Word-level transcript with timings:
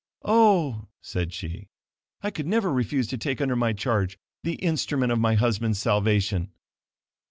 Oh," 0.25 0.87
said 0.99 1.31
she, 1.31 1.69
"I 2.23 2.31
could 2.31 2.47
never 2.47 2.73
refuse 2.73 3.05
to 3.09 3.19
take 3.19 3.39
under 3.39 3.55
my 3.55 3.71
charge 3.71 4.17
the 4.43 4.55
instrument 4.55 5.11
of 5.11 5.19
my 5.19 5.35
husband's 5.35 5.77
salvation." 5.77 6.51